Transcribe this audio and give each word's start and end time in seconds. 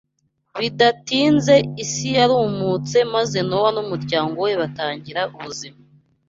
Bidatinze 0.59 1.55
isi 1.83 2.07
yarumutse 2.17 2.97
maze 3.13 3.37
Nowa 3.49 3.69
n’umuryango 3.75 4.35
we 4.45 4.51
batangira 4.61 5.21
ubuzima 5.37 5.79